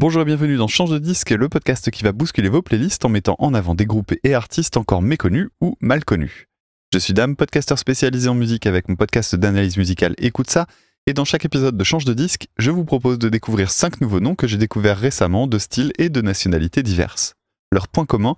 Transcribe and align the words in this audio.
Bonjour 0.00 0.22
et 0.22 0.24
bienvenue 0.24 0.56
dans 0.56 0.66
Change 0.66 0.88
de 0.88 0.98
disque, 0.98 1.28
le 1.28 1.50
podcast 1.50 1.90
qui 1.90 2.04
va 2.04 2.12
bousculer 2.12 2.48
vos 2.48 2.62
playlists 2.62 3.04
en 3.04 3.10
mettant 3.10 3.36
en 3.38 3.52
avant 3.52 3.74
des 3.74 3.84
groupes 3.84 4.14
et 4.24 4.32
artistes 4.32 4.78
encore 4.78 5.02
méconnus 5.02 5.50
ou 5.60 5.76
mal 5.82 6.06
connus. 6.06 6.46
Je 6.90 6.98
suis 6.98 7.12
Dame, 7.12 7.36
podcasteur 7.36 7.78
spécialisé 7.78 8.26
en 8.30 8.34
musique 8.34 8.64
avec 8.64 8.88
mon 8.88 8.96
podcast 8.96 9.36
d'analyse 9.36 9.76
musicale 9.76 10.14
Écoute 10.16 10.48
ça, 10.48 10.66
et 11.06 11.12
dans 11.12 11.26
chaque 11.26 11.44
épisode 11.44 11.76
de 11.76 11.84
Change 11.84 12.06
de 12.06 12.14
disque, 12.14 12.48
je 12.56 12.70
vous 12.70 12.86
propose 12.86 13.18
de 13.18 13.28
découvrir 13.28 13.70
5 13.70 14.00
nouveaux 14.00 14.20
noms 14.20 14.34
que 14.34 14.46
j'ai 14.46 14.56
découverts 14.56 14.96
récemment 14.96 15.46
de 15.46 15.58
styles 15.58 15.92
et 15.98 16.08
de 16.08 16.22
nationalités 16.22 16.82
diverses. 16.82 17.34
Leurs 17.70 17.88
points 17.88 18.06
communs, 18.06 18.36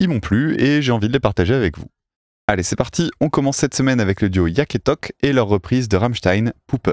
ils 0.00 0.08
m'ont 0.08 0.18
plu 0.18 0.60
et 0.60 0.82
j'ai 0.82 0.90
envie 0.90 1.06
de 1.06 1.12
les 1.12 1.20
partager 1.20 1.54
avec 1.54 1.78
vous. 1.78 1.86
Allez, 2.48 2.64
c'est 2.64 2.74
parti, 2.74 3.12
on 3.20 3.30
commence 3.30 3.58
cette 3.58 3.76
semaine 3.76 4.00
avec 4.00 4.20
le 4.20 4.30
duo 4.30 4.48
Yaketok 4.48 5.12
et 5.22 5.32
leur 5.32 5.46
reprise 5.46 5.88
de 5.88 5.96
Rammstein, 5.96 6.52
Puppe. 6.66 6.90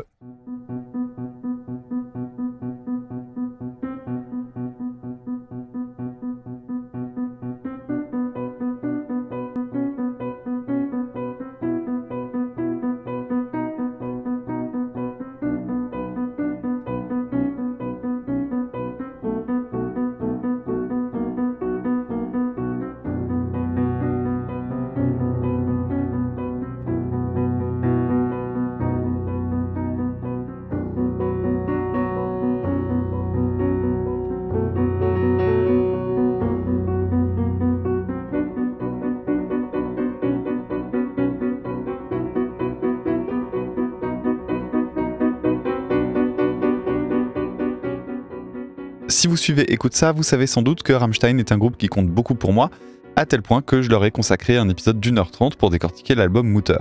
Si 49.11 49.27
vous 49.27 49.35
suivez 49.35 49.73
Écoute 49.73 49.93
ça, 49.93 50.13
vous 50.13 50.23
savez 50.23 50.47
sans 50.47 50.61
doute 50.61 50.83
que 50.83 50.93
Rammstein 50.93 51.37
est 51.37 51.51
un 51.51 51.57
groupe 51.57 51.75
qui 51.75 51.87
compte 51.87 52.07
beaucoup 52.07 52.33
pour 52.33 52.53
moi, 52.53 52.69
à 53.17 53.25
tel 53.25 53.41
point 53.41 53.61
que 53.61 53.81
je 53.81 53.89
leur 53.89 54.05
ai 54.05 54.09
consacré 54.09 54.55
un 54.55 54.69
épisode 54.69 55.01
d'une 55.01 55.17
heure 55.17 55.31
trente 55.31 55.57
pour 55.57 55.69
décortiquer 55.69 56.15
l'album 56.15 56.47
Mutter. 56.47 56.77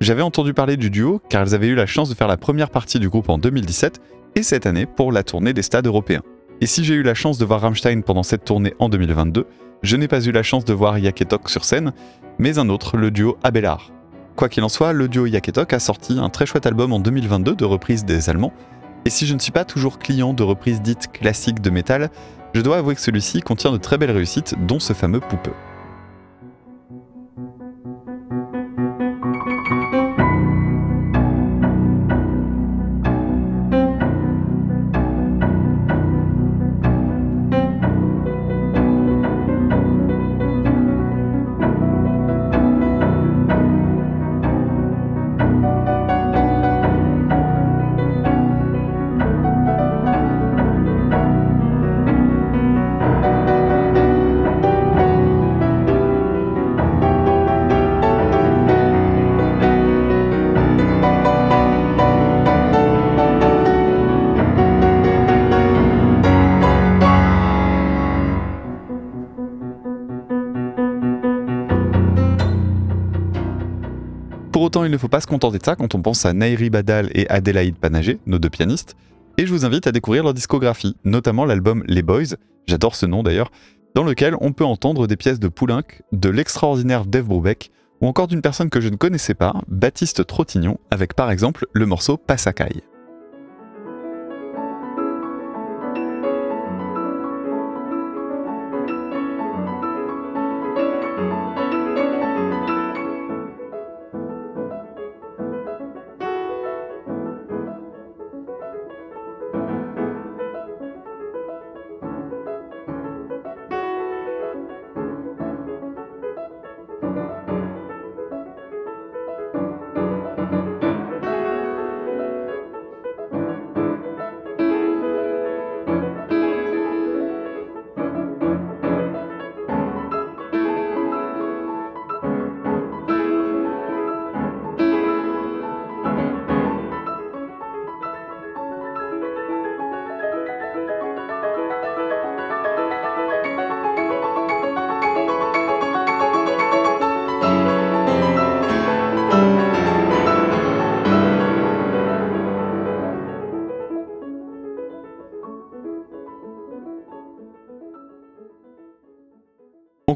J'avais 0.00 0.22
entendu 0.22 0.54
parler 0.54 0.76
du 0.76 0.90
duo 0.90 1.22
car 1.28 1.42
elles 1.42 1.54
avaient 1.54 1.68
eu 1.68 1.76
la 1.76 1.86
chance 1.86 2.08
de 2.08 2.16
faire 2.16 2.26
la 2.26 2.36
première 2.36 2.68
partie 2.68 2.98
du 2.98 3.08
groupe 3.08 3.28
en 3.28 3.38
2017 3.38 4.00
et 4.34 4.42
cette 4.42 4.66
année 4.66 4.86
pour 4.86 5.12
la 5.12 5.22
tournée 5.22 5.52
des 5.52 5.62
stades 5.62 5.86
européens. 5.86 6.22
Et 6.60 6.66
si 6.66 6.82
j'ai 6.82 6.94
eu 6.94 7.04
la 7.04 7.14
chance 7.14 7.38
de 7.38 7.44
voir 7.44 7.60
Rammstein 7.60 8.02
pendant 8.02 8.24
cette 8.24 8.44
tournée 8.44 8.74
en 8.80 8.88
2022, 8.88 9.46
je 9.84 9.96
n'ai 9.96 10.08
pas 10.08 10.20
eu 10.24 10.32
la 10.32 10.42
chance 10.42 10.64
de 10.64 10.74
voir 10.74 10.98
Yaketok 10.98 11.48
sur 11.48 11.64
scène, 11.64 11.92
mais 12.40 12.58
un 12.58 12.70
autre, 12.70 12.96
le 12.96 13.12
duo 13.12 13.38
Abelard. 13.44 13.92
Quoi 14.34 14.48
qu'il 14.48 14.64
en 14.64 14.68
soit, 14.68 14.92
le 14.92 15.06
duo 15.06 15.26
Yaketok 15.26 15.72
a 15.74 15.78
sorti 15.78 16.18
un 16.18 16.28
très 16.28 16.44
chouette 16.44 16.66
album 16.66 16.92
en 16.92 16.98
2022 16.98 17.54
de 17.54 17.64
reprise 17.64 18.04
des 18.04 18.30
Allemands, 18.30 18.52
et 19.04 19.10
si 19.10 19.26
je 19.26 19.34
ne 19.34 19.38
suis 19.38 19.52
pas 19.52 19.64
toujours 19.64 19.98
client 19.98 20.32
de 20.34 20.42
reprises 20.42 20.82
dites 20.82 21.10
classiques 21.12 21.60
de 21.60 21.70
métal, 21.70 22.10
je 22.54 22.60
dois 22.60 22.78
avouer 22.78 22.94
que 22.94 23.00
celui-ci 23.00 23.40
contient 23.40 23.72
de 23.72 23.78
très 23.78 23.98
belles 23.98 24.10
réussites, 24.10 24.54
dont 24.66 24.78
ce 24.78 24.92
fameux 24.92 25.20
poupeux. 25.20 25.54
Autant, 74.72 74.84
il 74.84 74.90
ne 74.90 74.96
faut 74.96 75.08
pas 75.08 75.20
se 75.20 75.26
contenter 75.26 75.58
de 75.58 75.64
ça 75.64 75.76
quand 75.76 75.94
on 75.94 76.00
pense 76.00 76.24
à 76.24 76.32
Nairi 76.32 76.70
Badal 76.70 77.10
et 77.12 77.28
Adélaïde 77.28 77.76
Panagé, 77.76 78.18
nos 78.24 78.38
deux 78.38 78.48
pianistes, 78.48 78.96
et 79.36 79.44
je 79.44 79.52
vous 79.52 79.66
invite 79.66 79.86
à 79.86 79.92
découvrir 79.92 80.24
leur 80.24 80.32
discographie, 80.32 80.96
notamment 81.04 81.44
l'album 81.44 81.84
Les 81.86 82.00
Boys, 82.00 82.36
j'adore 82.66 82.96
ce 82.96 83.04
nom 83.04 83.22
d'ailleurs, 83.22 83.52
dans 83.94 84.02
lequel 84.02 84.34
on 84.40 84.54
peut 84.54 84.64
entendre 84.64 85.06
des 85.06 85.18
pièces 85.18 85.38
de 85.38 85.48
Poulenc, 85.48 85.82
de 86.12 86.30
l'extraordinaire 86.30 87.04
Dave 87.04 87.26
Brubeck, 87.26 87.70
ou 88.00 88.06
encore 88.06 88.28
d'une 88.28 88.40
personne 88.40 88.70
que 88.70 88.80
je 88.80 88.88
ne 88.88 88.96
connaissais 88.96 89.34
pas, 89.34 89.60
Baptiste 89.68 90.26
Trottignon, 90.26 90.78
avec 90.90 91.12
par 91.12 91.30
exemple 91.30 91.66
le 91.74 91.84
morceau 91.84 92.16
Passacaille. 92.16 92.80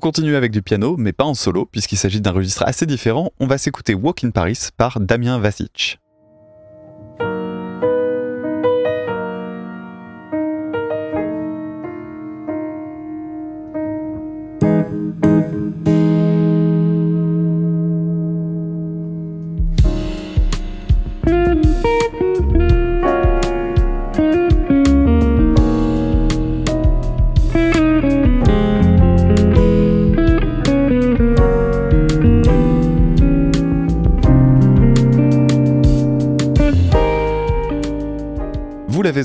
Continue 0.06 0.36
avec 0.36 0.52
du 0.52 0.62
piano, 0.62 0.96
mais 0.96 1.12
pas 1.12 1.24
en 1.24 1.34
solo, 1.34 1.66
puisqu'il 1.66 1.96
s'agit 1.96 2.20
d'un 2.20 2.30
registre 2.30 2.62
assez 2.64 2.86
différent. 2.86 3.32
On 3.40 3.48
va 3.48 3.58
s'écouter 3.58 3.92
Walk 3.92 4.22
in 4.22 4.30
Paris 4.30 4.68
par 4.76 5.00
Damien 5.00 5.40
Vasic. 5.40 5.98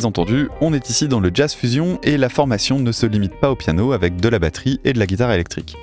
Entendu, 0.04 0.50
on 0.62 0.74
est 0.74 0.90
ici 0.90 1.08
dans 1.08 1.20
le 1.20 1.30
jazz 1.34 1.54
fusion 1.54 2.00
et 2.04 2.18
la 2.18 2.30
formation 2.30 2.80
ne 2.80 2.92
se 2.92 3.06
limite 3.06 3.40
pas 3.40 3.52
au 3.52 3.56
piano 3.56 3.92
avec 3.92 4.16
de 4.18 4.30
la 4.30 4.40
batterie 4.40 4.80
et 4.84 4.94
de 4.94 5.00
la 5.00 5.06
guitare 5.06 5.32
électrique. 5.32 5.76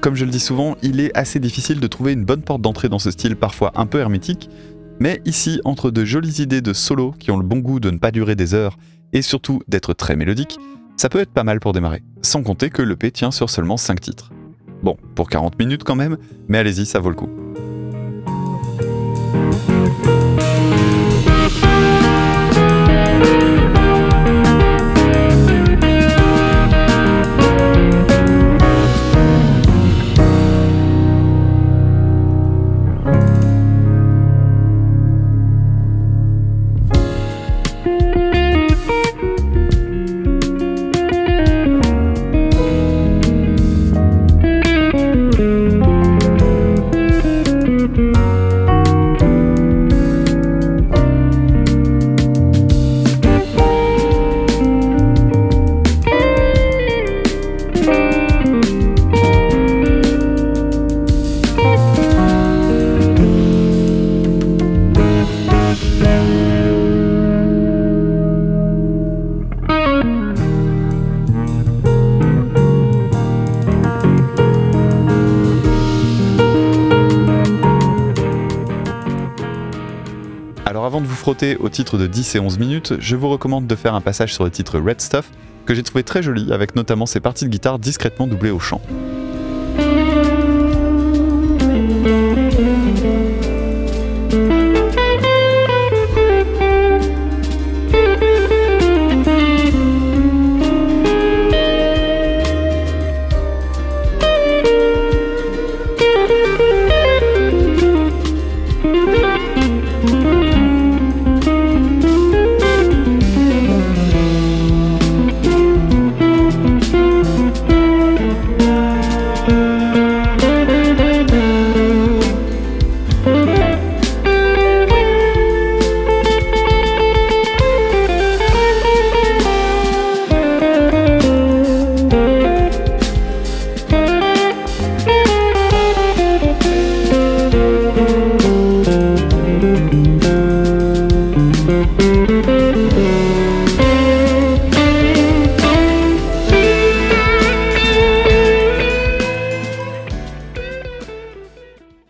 Comme 0.00 0.14
je 0.14 0.24
le 0.24 0.30
dis 0.30 0.40
souvent, 0.40 0.76
il 0.82 1.00
est 1.00 1.16
assez 1.16 1.40
difficile 1.40 1.80
de 1.80 1.86
trouver 1.86 2.12
une 2.12 2.24
bonne 2.24 2.42
porte 2.42 2.62
d'entrée 2.62 2.88
dans 2.88 2.98
ce 2.98 3.10
style 3.10 3.36
parfois 3.36 3.72
un 3.74 3.86
peu 3.86 3.98
hermétique, 3.98 4.48
mais 5.00 5.20
ici, 5.24 5.60
entre 5.64 5.90
de 5.90 6.04
jolies 6.04 6.42
idées 6.42 6.60
de 6.60 6.72
solo 6.72 7.12
qui 7.18 7.30
ont 7.30 7.38
le 7.38 7.44
bon 7.44 7.58
goût 7.58 7.80
de 7.80 7.90
ne 7.90 7.98
pas 7.98 8.10
durer 8.10 8.36
des 8.36 8.54
heures 8.54 8.78
et 9.12 9.22
surtout 9.22 9.62
d'être 9.66 9.94
très 9.94 10.16
mélodique, 10.16 10.58
ça 10.96 11.08
peut 11.08 11.20
être 11.20 11.32
pas 11.32 11.44
mal 11.44 11.58
pour 11.58 11.72
démarrer, 11.72 12.02
sans 12.22 12.42
compter 12.42 12.70
que 12.70 12.82
l'EP 12.82 13.10
tient 13.10 13.30
sur 13.30 13.50
seulement 13.50 13.76
5 13.76 14.00
titres. 14.00 14.30
Bon, 14.82 14.96
pour 15.14 15.28
40 15.28 15.58
minutes 15.58 15.84
quand 15.84 15.96
même, 15.96 16.18
mais 16.48 16.58
allez-y, 16.58 16.86
ça 16.86 17.00
vaut 17.00 17.10
le 17.10 17.16
coup. 17.16 17.30
Avant 80.90 81.00
de 81.00 81.06
vous 81.06 81.14
frotter 81.14 81.56
au 81.58 81.68
titre 81.68 81.98
de 81.98 82.08
10 82.08 82.34
et 82.34 82.40
11 82.40 82.58
minutes, 82.58 82.94
je 82.98 83.14
vous 83.14 83.28
recommande 83.28 83.68
de 83.68 83.76
faire 83.76 83.94
un 83.94 84.00
passage 84.00 84.34
sur 84.34 84.42
le 84.42 84.50
titre 84.50 84.80
Red 84.80 85.00
Stuff, 85.00 85.30
que 85.64 85.72
j'ai 85.72 85.84
trouvé 85.84 86.02
très 86.02 86.20
joli 86.20 86.52
avec 86.52 86.74
notamment 86.74 87.06
ses 87.06 87.20
parties 87.20 87.44
de 87.44 87.48
guitare 87.48 87.78
discrètement 87.78 88.26
doublées 88.26 88.50
au 88.50 88.58
chant. 88.58 88.80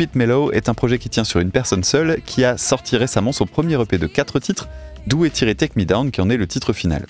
Keep 0.00 0.12
It 0.12 0.16
Mellow 0.16 0.50
est 0.52 0.70
un 0.70 0.72
projet 0.72 0.98
qui 0.98 1.10
tient 1.10 1.24
sur 1.24 1.40
une 1.40 1.50
personne 1.50 1.84
seule 1.84 2.22
qui 2.24 2.42
a 2.42 2.56
sorti 2.56 2.96
récemment 2.96 3.32
son 3.32 3.44
premier 3.44 3.78
EP 3.78 3.98
de 3.98 4.06
4 4.06 4.38
titres, 4.38 4.66
d'où 5.06 5.26
est 5.26 5.30
tiré 5.30 5.54
Take 5.54 5.74
Me 5.76 5.84
Down 5.84 6.10
qui 6.10 6.22
en 6.22 6.30
est 6.30 6.38
le 6.38 6.46
titre 6.46 6.72
final. 6.72 7.04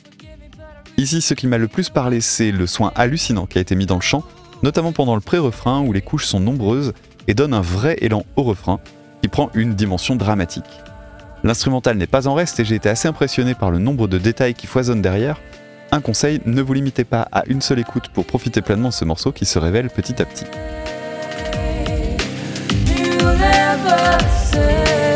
Ici, 0.96 1.20
ce 1.20 1.34
qui 1.34 1.46
m'a 1.46 1.56
le 1.56 1.68
plus 1.68 1.88
parlé, 1.88 2.20
c'est 2.20 2.50
le 2.50 2.66
soin 2.66 2.90
hallucinant 2.96 3.46
qui 3.46 3.58
a 3.58 3.60
été 3.60 3.76
mis 3.76 3.86
dans 3.86 3.94
le 3.94 4.00
chant, 4.00 4.24
notamment 4.64 4.90
pendant 4.90 5.14
le 5.14 5.20
pré-refrain 5.20 5.82
où 5.82 5.92
les 5.92 6.00
couches 6.00 6.26
sont 6.26 6.40
nombreuses 6.40 6.92
et 7.28 7.34
donnent 7.34 7.54
un 7.54 7.60
vrai 7.60 7.96
élan 8.00 8.24
au 8.34 8.42
refrain 8.42 8.80
qui 9.22 9.28
prend 9.28 9.50
une 9.54 9.74
dimension 9.74 10.16
dramatique. 10.16 10.64
L'instrumental 11.44 11.96
n'est 11.96 12.08
pas 12.08 12.26
en 12.26 12.34
reste 12.34 12.58
et 12.58 12.64
j'ai 12.64 12.74
été 12.74 12.88
assez 12.88 13.06
impressionné 13.06 13.54
par 13.54 13.70
le 13.70 13.78
nombre 13.78 14.08
de 14.08 14.18
détails 14.18 14.54
qui 14.54 14.66
foisonnent 14.66 15.00
derrière. 15.00 15.40
Un 15.92 16.00
conseil, 16.00 16.40
ne 16.44 16.60
vous 16.60 16.74
limitez 16.74 17.04
pas 17.04 17.28
à 17.30 17.44
une 17.46 17.60
seule 17.60 17.78
écoute 17.78 18.08
pour 18.12 18.26
profiter 18.26 18.62
pleinement 18.62 18.88
de 18.88 18.94
ce 18.94 19.04
morceau 19.04 19.30
qui 19.30 19.44
se 19.44 19.60
révèle 19.60 19.90
petit 19.90 20.20
à 20.20 20.24
petit. 20.24 20.46
universes. 23.80 25.09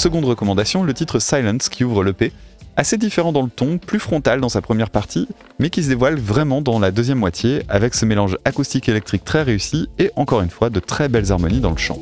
Seconde 0.00 0.24
recommandation, 0.24 0.82
le 0.82 0.94
titre 0.94 1.18
Silence 1.18 1.68
qui 1.68 1.84
ouvre 1.84 2.02
l'EP, 2.02 2.32
assez 2.74 2.96
différent 2.96 3.32
dans 3.32 3.42
le 3.42 3.50
ton, 3.50 3.76
plus 3.76 3.98
frontal 3.98 4.40
dans 4.40 4.48
sa 4.48 4.62
première 4.62 4.88
partie, 4.88 5.28
mais 5.58 5.68
qui 5.68 5.82
se 5.82 5.90
dévoile 5.90 6.18
vraiment 6.18 6.62
dans 6.62 6.78
la 6.78 6.90
deuxième 6.90 7.18
moitié 7.18 7.64
avec 7.68 7.94
ce 7.94 8.06
mélange 8.06 8.38
acoustique-électrique 8.46 9.26
très 9.26 9.42
réussi 9.42 9.90
et 9.98 10.10
encore 10.16 10.40
une 10.40 10.48
fois 10.48 10.70
de 10.70 10.80
très 10.80 11.10
belles 11.10 11.30
harmonies 11.30 11.60
dans 11.60 11.72
le 11.72 11.76
chant. 11.76 11.98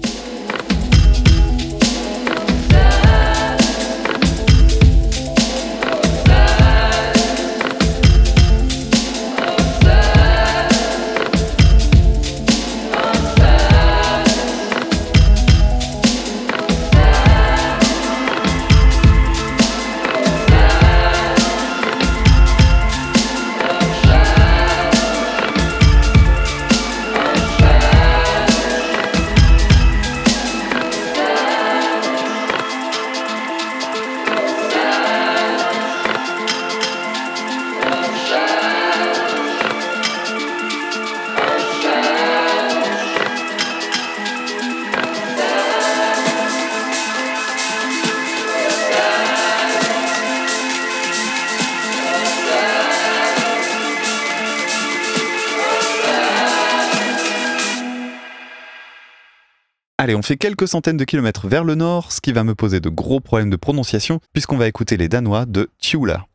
Allez, 60.01 60.15
on 60.15 60.23
fait 60.23 60.37
quelques 60.37 60.69
centaines 60.69 60.97
de 60.97 61.03
kilomètres 61.03 61.49
vers 61.49 61.65
le 61.65 61.75
nord, 61.75 62.13
ce 62.13 62.21
qui 62.21 62.31
va 62.31 62.45
me 62.45 62.55
poser 62.55 62.79
de 62.79 62.89
gros 62.89 63.19
problèmes 63.19 63.51
de 63.51 63.57
prononciation, 63.57 64.21
puisqu'on 64.33 64.57
va 64.57 64.69
écouter 64.69 64.97
les 64.97 65.09
Danois 65.09 65.45
de 65.45 65.71
Tula. 65.81 66.28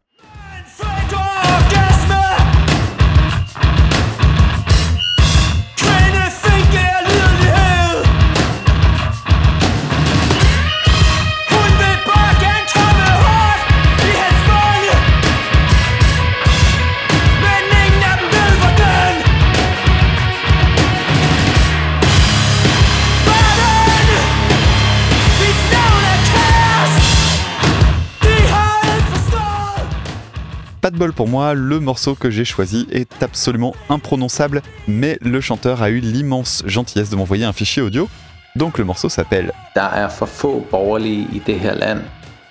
Pas 30.83 30.91
de 30.91 30.97
bol 30.97 31.13
pour 31.13 31.29
moi, 31.29 31.53
le 31.53 31.79
morceau 31.79 32.13
que 32.13 32.29
j'ai 32.29 32.43
choisi 32.43 32.87
est 32.91 33.23
absolument 33.23 33.73
imprononçable, 33.87 34.61
mais 34.85 35.17
le 35.21 35.39
chanteur 35.39 35.81
a 35.81 35.89
eu 35.89 36.01
l'immense 36.01 36.61
gentillesse 36.65 37.09
de 37.09 37.15
m'envoyer 37.15 37.45
un 37.45 37.53
fichier 37.53 37.81
audio. 37.81 38.09
Donc 38.57 38.77
le 38.77 38.83
morceau 38.83 39.07
s'appelle 39.07 39.53
er 39.77 40.09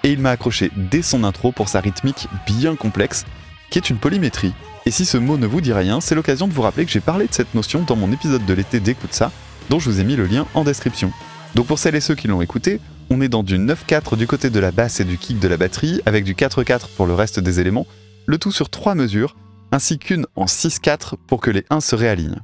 Et 0.03 0.13
il 0.13 0.19
m'a 0.19 0.31
accroché 0.31 0.71
dès 0.75 1.03
son 1.03 1.25
intro 1.25 1.53
pour 1.53 1.69
sa 1.69 1.81
rythmique 1.81 2.27
bien 2.47 2.75
complexe, 2.75 3.27
qui 3.69 3.79
est 3.79 3.91
une 3.91 3.99
polymétrie. 3.99 4.55
Et 4.87 4.91
si 4.91 5.05
ce 5.05 5.19
mot 5.19 5.37
ne 5.37 5.47
vous 5.47 5.61
dit 5.61 5.75
rien, 5.75 6.01
c'est 6.01 6.15
l'occasion 6.15 6.49
de 6.49 6.55
vous 6.55 6.63
rappeler 6.63 6.87
que 6.87 6.91
j'ai 6.91 7.01
parlé 7.01 7.27
de 7.27 7.35
cette 7.35 7.55
notion 7.55 7.83
dans 7.83 7.97
mon 7.97 8.11
épisode 8.13 8.47
de 8.47 8.55
l'été 8.55 8.81
d'Écoute 8.81 9.13
ça, 9.13 9.31
dont 9.69 9.79
je 9.79 9.91
vous 9.91 10.01
ai 10.01 10.05
mis 10.05 10.17
le 10.17 10.25
lien 10.25 10.47
en 10.55 10.65
description. 10.65 11.13
Donc 11.55 11.67
pour 11.67 11.79
celles 11.79 11.97
et 11.97 12.01
ceux 12.01 12.15
qui 12.15 12.29
l'ont 12.29 12.41
écouté, 12.41 12.81
on 13.11 13.21
est 13.21 13.29
dans 13.29 13.43
du 13.43 13.59
9-4 13.59 14.17
du 14.17 14.27
côté 14.27 14.49
de 14.49 14.59
la 14.59 14.71
basse 14.71 15.01
et 15.01 15.05
du 15.05 15.19
kick 15.19 15.39
de 15.39 15.49
la 15.49 15.59
batterie, 15.59 16.01
avec 16.07 16.25
du 16.25 16.33
4-4 16.33 16.87
pour 16.97 17.05
le 17.05 17.13
reste 17.13 17.39
des 17.39 17.61
éléments, 17.61 17.87
le 18.27 18.39
tout 18.39 18.53
sur 18.53 18.71
trois 18.71 18.95
mesures, 18.95 19.37
ainsi 19.73 19.99
qu'une 19.99 20.27
en 20.37 20.45
6-4 20.45 21.15
pour 21.27 21.41
que 21.41 21.51
les 21.51 21.65
1 21.71 21.81
se 21.81 21.97
réalignent. 21.97 22.41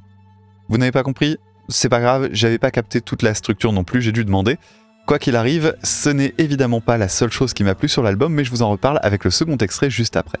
Vous 0.67 0.77
n'avez 0.77 0.91
pas 0.91 1.03
compris? 1.03 1.37
C'est 1.67 1.89
pas 1.89 1.99
grave, 1.99 2.29
j'avais 2.31 2.57
pas 2.57 2.71
capté 2.71 3.01
toute 3.01 3.21
la 3.21 3.33
structure 3.33 3.71
non 3.71 3.83
plus, 3.83 4.01
j'ai 4.01 4.11
dû 4.11 4.25
demander. 4.25 4.57
Quoi 5.05 5.19
qu'il 5.19 5.35
arrive, 5.35 5.75
ce 5.83 6.09
n'est 6.09 6.33
évidemment 6.37 6.81
pas 6.81 6.97
la 6.97 7.07
seule 7.07 7.31
chose 7.31 7.53
qui 7.53 7.63
m'a 7.63 7.75
plu 7.75 7.89
sur 7.89 8.03
l'album, 8.03 8.33
mais 8.33 8.43
je 8.43 8.51
vous 8.51 8.61
en 8.61 8.69
reparle 8.69 8.99
avec 9.01 9.23
le 9.23 9.31
second 9.31 9.57
extrait 9.57 9.89
juste 9.89 10.15
après. 10.15 10.39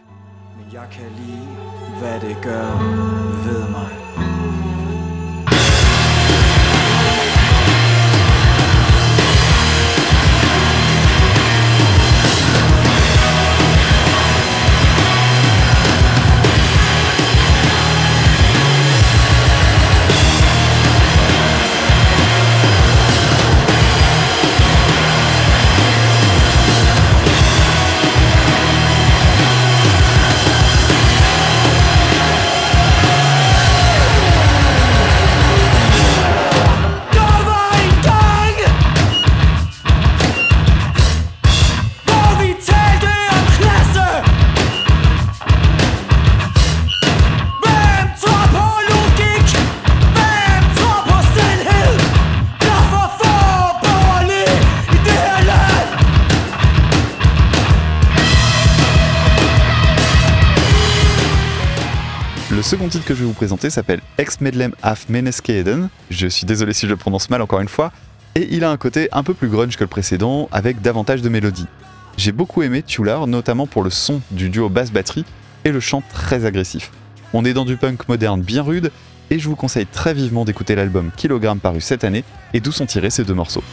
Second 62.63 62.89
titre 62.89 63.05
que 63.05 63.13
je 63.13 63.19
vais 63.19 63.25
vous 63.25 63.33
présenter 63.33 63.69
s'appelle 63.69 64.01
Ex 64.17 64.41
Medlem 64.41 64.73
af 64.83 65.07
Meneskeden. 65.07 65.89
Je 66.09 66.27
suis 66.27 66.45
désolé 66.45 66.73
si 66.73 66.87
je 66.87 66.91
le 66.91 66.97
prononce 66.97 67.29
mal 67.29 67.41
encore 67.41 67.61
une 67.61 67.67
fois. 67.67 67.91
Et 68.35 68.47
il 68.51 68.63
a 68.63 68.71
un 68.71 68.77
côté 68.77 69.07
un 69.11 69.23
peu 69.23 69.33
plus 69.33 69.47
grunge 69.47 69.77
que 69.77 69.83
le 69.83 69.87
précédent, 69.87 70.49
avec 70.51 70.81
davantage 70.81 71.21
de 71.21 71.29
mélodie. 71.29 71.67
J'ai 72.17 72.31
beaucoup 72.31 72.61
aimé 72.61 72.83
Tular, 72.83 73.27
notamment 73.27 73.65
pour 73.65 73.81
le 73.81 73.89
son 73.89 74.21
du 74.31 74.49
duo 74.49 74.67
basse-batterie 74.67 75.25
et 75.63 75.71
le 75.71 75.79
chant 75.79 76.03
très 76.13 76.45
agressif. 76.45 76.91
On 77.33 77.45
est 77.45 77.53
dans 77.53 77.65
du 77.65 77.77
punk 77.77 78.07
moderne 78.09 78.41
bien 78.41 78.63
rude, 78.63 78.91
et 79.29 79.39
je 79.39 79.47
vous 79.47 79.55
conseille 79.55 79.85
très 79.85 80.13
vivement 80.13 80.43
d'écouter 80.43 80.75
l'album 80.75 81.11
Kilogramme 81.15 81.59
paru 81.59 81.81
cette 81.81 82.03
année, 82.03 82.23
et 82.53 82.59
d'où 82.59 82.71
sont 82.71 82.85
tirés 82.85 83.09
ces 83.09 83.23
deux 83.23 83.33
morceaux. 83.33 83.63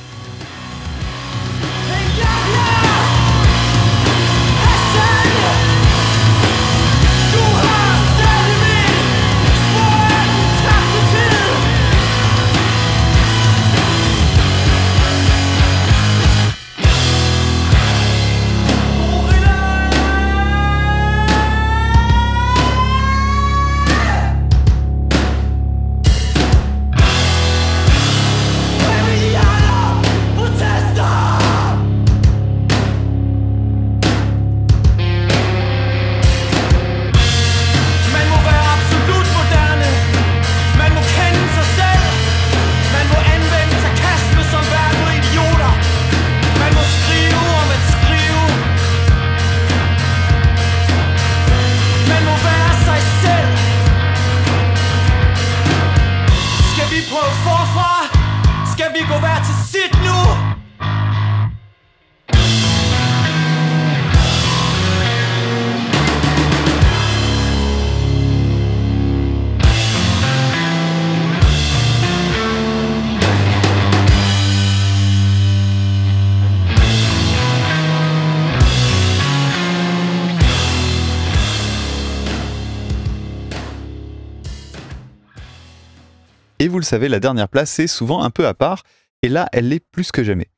Et 86.59 86.69
vous 86.69 86.79
le 86.79 86.85
savez, 86.85 87.09
la 87.09 87.21
dernière 87.21 87.49
place, 87.49 87.71
c'est 87.71 87.87
souvent 87.87 88.23
un 88.23 88.31
peu 88.31 88.47
à 88.47 88.55
part, 88.55 88.83
et 89.23 89.29
là, 89.29 89.49
elle 89.53 89.69
l'est 89.69 89.81
plus 89.81 90.11
que 90.11 90.25
jamais. 90.25 90.49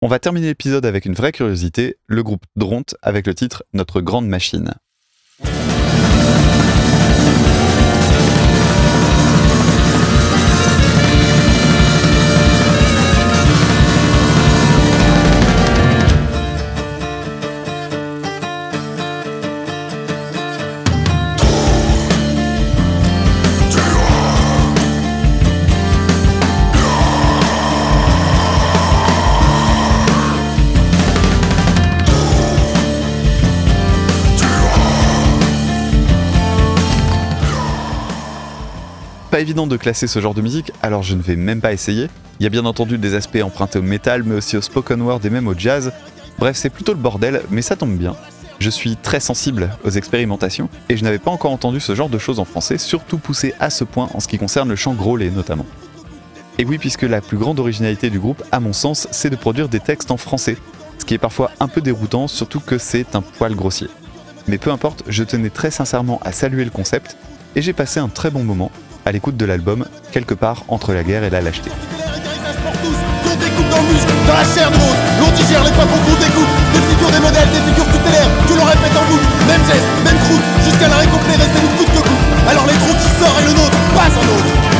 On 0.00 0.08
va 0.08 0.18
terminer 0.18 0.46
l'épisode 0.46 0.86
avec 0.86 1.04
une 1.04 1.14
vraie 1.14 1.32
curiosité, 1.32 1.96
le 2.06 2.22
groupe 2.22 2.44
Dront 2.56 2.84
avec 3.02 3.26
le 3.26 3.34
titre 3.34 3.64
Notre 3.72 4.00
grande 4.00 4.28
machine. 4.28 4.74
Pas 39.32 39.40
évident 39.40 39.66
de 39.66 39.78
classer 39.78 40.08
ce 40.08 40.20
genre 40.20 40.34
de 40.34 40.42
musique, 40.42 40.72
alors 40.82 41.02
je 41.02 41.14
ne 41.14 41.22
vais 41.22 41.36
même 41.36 41.62
pas 41.62 41.72
essayer. 41.72 42.10
Il 42.38 42.42
y 42.42 42.46
a 42.46 42.50
bien 42.50 42.66
entendu 42.66 42.98
des 42.98 43.14
aspects 43.14 43.40
empruntés 43.42 43.78
au 43.78 43.82
métal, 43.82 44.24
mais 44.24 44.34
aussi 44.34 44.58
au 44.58 44.60
spoken 44.60 45.00
word 45.00 45.20
et 45.24 45.30
même 45.30 45.48
au 45.48 45.54
jazz. 45.56 45.90
Bref, 46.38 46.54
c'est 46.54 46.68
plutôt 46.68 46.92
le 46.92 46.98
bordel, 46.98 47.40
mais 47.50 47.62
ça 47.62 47.74
tombe 47.74 47.96
bien. 47.96 48.14
Je 48.58 48.68
suis 48.68 48.94
très 48.94 49.20
sensible 49.20 49.70
aux 49.84 49.90
expérimentations, 49.90 50.68
et 50.90 50.98
je 50.98 51.02
n'avais 51.02 51.18
pas 51.18 51.30
encore 51.30 51.50
entendu 51.50 51.80
ce 51.80 51.94
genre 51.94 52.10
de 52.10 52.18
choses 52.18 52.40
en 52.40 52.44
français, 52.44 52.76
surtout 52.76 53.16
poussé 53.16 53.54
à 53.58 53.70
ce 53.70 53.84
point 53.84 54.10
en 54.12 54.20
ce 54.20 54.28
qui 54.28 54.36
concerne 54.36 54.68
le 54.68 54.76
chant 54.76 54.92
grôlé 54.92 55.30
notamment. 55.30 55.64
Et 56.58 56.66
oui, 56.66 56.76
puisque 56.76 57.04
la 57.04 57.22
plus 57.22 57.38
grande 57.38 57.58
originalité 57.58 58.10
du 58.10 58.20
groupe, 58.20 58.44
à 58.52 58.60
mon 58.60 58.74
sens, 58.74 59.08
c'est 59.12 59.30
de 59.30 59.36
produire 59.36 59.70
des 59.70 59.80
textes 59.80 60.10
en 60.10 60.18
français, 60.18 60.58
ce 60.98 61.06
qui 61.06 61.14
est 61.14 61.18
parfois 61.18 61.52
un 61.58 61.68
peu 61.68 61.80
déroutant, 61.80 62.28
surtout 62.28 62.60
que 62.60 62.76
c'est 62.76 63.16
un 63.16 63.22
poil 63.22 63.54
grossier. 63.54 63.88
Mais 64.46 64.58
peu 64.58 64.70
importe, 64.70 65.04
je 65.08 65.24
tenais 65.24 65.48
très 65.48 65.70
sincèrement 65.70 66.20
à 66.22 66.32
saluer 66.32 66.66
le 66.66 66.70
concept, 66.70 67.16
et 67.56 67.62
j'ai 67.62 67.72
passé 67.72 67.98
un 67.98 68.08
très 68.10 68.30
bon 68.30 68.44
moment 68.44 68.70
à 69.04 69.12
l'écoute 69.12 69.36
de 69.36 69.44
l'album, 69.44 69.84
quelque 70.12 70.34
part 70.34 70.64
entre 70.68 70.92
la 70.92 71.02
guerre 71.02 71.24
et 71.24 71.30
la 71.30 71.40
lâcheté. 71.40 71.70
Alors 82.48 82.66
les 82.66 82.74
qui 82.74 83.08
et 83.40 83.46
le 83.46 83.52
nôtre. 83.52 84.71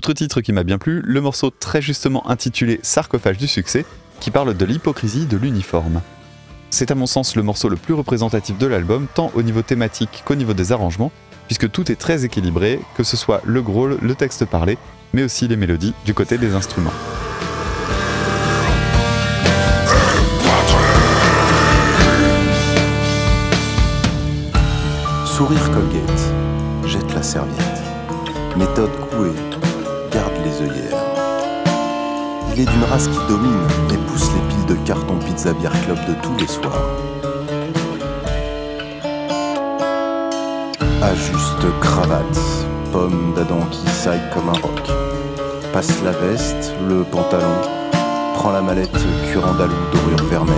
Autre 0.00 0.14
titre 0.14 0.40
qui 0.40 0.54
m'a 0.54 0.62
bien 0.62 0.78
plu, 0.78 1.02
le 1.04 1.20
morceau 1.20 1.50
très 1.50 1.82
justement 1.82 2.30
intitulé 2.30 2.80
Sarcophage 2.82 3.36
du 3.36 3.46
succès, 3.46 3.84
qui 4.18 4.30
parle 4.30 4.56
de 4.56 4.64
l'hypocrisie 4.64 5.26
de 5.26 5.36
l'uniforme. 5.36 6.00
C'est 6.70 6.90
à 6.90 6.94
mon 6.94 7.04
sens 7.04 7.36
le 7.36 7.42
morceau 7.42 7.68
le 7.68 7.76
plus 7.76 7.92
représentatif 7.92 8.56
de 8.56 8.66
l'album, 8.66 9.08
tant 9.14 9.30
au 9.34 9.42
niveau 9.42 9.60
thématique 9.60 10.22
qu'au 10.24 10.36
niveau 10.36 10.54
des 10.54 10.72
arrangements, 10.72 11.12
puisque 11.48 11.70
tout 11.70 11.92
est 11.92 11.96
très 11.96 12.24
équilibré, 12.24 12.80
que 12.96 13.02
ce 13.02 13.18
soit 13.18 13.42
le 13.44 13.60
growl, 13.60 13.98
le 14.00 14.14
texte 14.14 14.46
parlé, 14.46 14.78
mais 15.12 15.22
aussi 15.22 15.48
les 15.48 15.56
mélodies 15.56 15.92
du 16.06 16.14
côté 16.14 16.38
des 16.38 16.54
instruments. 16.54 16.94
Sourire 25.26 25.70
Colgate, 25.70 26.32
jette 26.86 27.14
la 27.14 27.22
serviette. 27.22 27.82
Méthode 28.56 28.90
couée, 29.10 29.49
Il 32.52 32.60
est 32.60 32.66
d'une 32.66 32.84
race 32.84 33.08
qui 33.08 33.18
domine 33.28 33.66
et 33.90 33.96
pousse 33.96 34.28
les 34.34 34.40
piles 34.48 34.76
de 34.76 34.86
carton 34.86 35.16
pizza 35.16 35.52
bière 35.54 35.72
club 35.84 35.98
de 36.06 36.14
tous 36.22 36.36
les 36.38 36.46
soirs. 36.46 36.82
Ajuste 41.02 41.66
cravate, 41.80 42.40
pomme 42.92 43.32
d'Adam 43.34 43.60
qui 43.70 43.88
saille 43.88 44.20
comme 44.34 44.50
un 44.50 44.60
roc. 44.60 44.90
Passe 45.72 46.02
la 46.04 46.10
veste, 46.10 46.74
le 46.86 47.04
pantalon, 47.04 47.56
prend 48.34 48.50
la 48.50 48.60
mallette 48.60 48.90
curandalou 49.32 49.72
dorure 49.92 50.28
vermeille, 50.28 50.56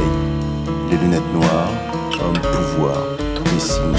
les 0.91 0.97
lunettes 0.97 1.33
noires, 1.33 1.71
homme 2.21 2.41
pouvoir, 2.41 2.97
dessine, 3.55 3.95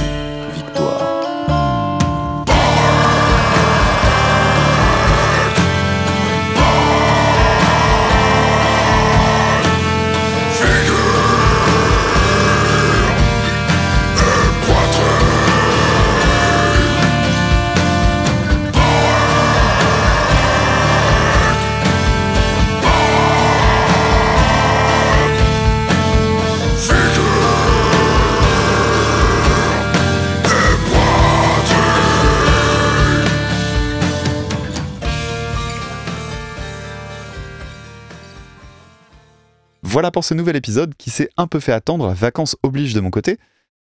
Voilà 39.94 40.10
pour 40.10 40.24
ce 40.24 40.34
nouvel 40.34 40.56
épisode 40.56 40.96
qui 40.98 41.12
s'est 41.12 41.30
un 41.38 41.46
peu 41.46 41.60
fait 41.60 41.72
attendre, 41.72 42.14
vacances 42.14 42.58
oblige 42.64 42.96
de 42.96 43.00
mon 43.00 43.12
côté. 43.12 43.38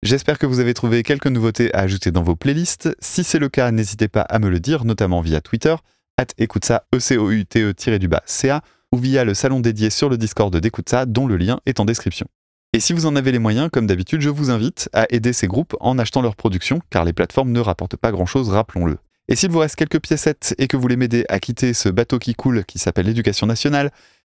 J'espère 0.03 0.39
que 0.39 0.45
vous 0.45 0.61
avez 0.61 0.73
trouvé 0.73 1.03
quelques 1.03 1.27
nouveautés 1.27 1.73
à 1.75 1.79
ajouter 1.79 2.11
dans 2.11 2.23
vos 2.23 2.37
playlists. 2.37 2.95
Si 3.01 3.25
c'est 3.25 3.39
le 3.39 3.49
cas, 3.49 3.71
n'hésitez 3.71 4.07
pas 4.07 4.21
à 4.21 4.39
me 4.39 4.47
le 4.47 4.61
dire, 4.61 4.85
notamment 4.85 5.19
via 5.19 5.41
Twitter, 5.41 5.75
at 6.17 6.27
écoute 6.37 6.63
ça, 6.63 6.85
e 6.95 6.99
c 6.99 7.17
o 7.17 7.29
u 7.29 7.45
t 7.45 7.59
e 7.59 7.97
du 7.97 8.07
bas 8.07 8.23
ca 8.25 8.61
ou 8.93 8.97
via 8.99 9.25
le 9.25 9.33
salon 9.33 9.59
dédié 9.59 9.89
sur 9.89 10.07
le 10.07 10.17
Discord 10.17 10.55
d'écoute 10.55 10.87
ça, 10.87 11.05
dont 11.05 11.27
le 11.27 11.35
lien 11.35 11.59
est 11.65 11.81
en 11.81 11.83
description. 11.83 12.27
Et 12.71 12.79
si 12.79 12.93
vous 12.93 13.05
en 13.05 13.17
avez 13.17 13.33
les 13.33 13.39
moyens, 13.39 13.69
comme 13.69 13.85
d'habitude, 13.85 14.21
je 14.21 14.29
vous 14.29 14.49
invite 14.49 14.87
à 14.93 15.07
aider 15.09 15.33
ces 15.33 15.47
groupes 15.47 15.75
en 15.81 15.99
achetant 15.99 16.21
leur 16.21 16.37
production, 16.37 16.79
car 16.89 17.03
les 17.03 17.11
plateformes 17.11 17.51
ne 17.51 17.59
rapportent 17.59 17.97
pas 17.97 18.13
grand-chose, 18.13 18.47
rappelons-le. 18.47 18.97
Et 19.27 19.35
s'il 19.35 19.51
vous 19.51 19.59
reste 19.59 19.75
quelques 19.75 19.99
piécettes 19.99 20.55
et 20.57 20.69
que 20.69 20.77
vous 20.77 20.81
voulez 20.81 20.95
m'aider 20.95 21.25
à 21.27 21.41
quitter 21.41 21.73
ce 21.73 21.89
bateau 21.89 22.17
qui 22.17 22.33
coule 22.33 22.63
qui 22.63 22.79
s'appelle 22.79 23.07
l'éducation 23.07 23.45
nationale, 23.45 23.91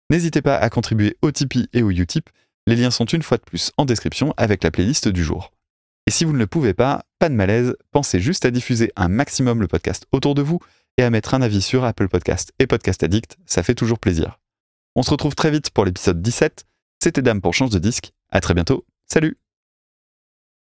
N'hésitez 0.09 0.41
pas 0.41 0.57
à 0.57 0.69
contribuer 0.69 1.17
au 1.21 1.31
Tipeee 1.31 1.69
et 1.73 1.83
au 1.83 1.91
Utip, 1.91 2.29
les 2.67 2.75
liens 2.75 2.91
sont 2.91 3.05
une 3.05 3.23
fois 3.23 3.37
de 3.37 3.43
plus 3.43 3.71
en 3.77 3.85
description 3.85 4.33
avec 4.37 4.63
la 4.63 4.71
playlist 4.71 5.07
du 5.07 5.23
jour. 5.23 5.51
Et 6.07 6.11
si 6.11 6.25
vous 6.25 6.33
ne 6.33 6.37
le 6.37 6.47
pouvez 6.47 6.73
pas, 6.73 7.05
pas 7.19 7.29
de 7.29 7.33
malaise, 7.33 7.75
pensez 7.91 8.19
juste 8.19 8.45
à 8.45 8.51
diffuser 8.51 8.91
un 8.95 9.07
maximum 9.07 9.61
le 9.61 9.67
podcast 9.67 10.05
autour 10.11 10.35
de 10.35 10.41
vous 10.41 10.59
et 10.97 11.03
à 11.03 11.09
mettre 11.09 11.33
un 11.33 11.41
avis 11.41 11.61
sur 11.61 11.85
Apple 11.85 12.09
Podcast 12.09 12.53
et 12.59 12.67
Podcast 12.67 13.03
Addict, 13.03 13.37
ça 13.45 13.63
fait 13.63 13.75
toujours 13.75 13.99
plaisir. 13.99 14.39
On 14.95 15.03
se 15.03 15.09
retrouve 15.09 15.35
très 15.35 15.49
vite 15.49 15.71
pour 15.71 15.85
l'épisode 15.85 16.21
17. 16.21 16.65
C'était 17.01 17.21
Dame 17.21 17.41
pour 17.41 17.53
Change 17.53 17.71
de 17.71 17.79
disque. 17.79 18.13
À 18.29 18.41
très 18.41 18.53
bientôt. 18.53 18.85
Salut 19.07 19.37